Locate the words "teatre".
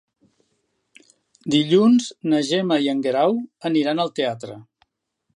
4.21-4.57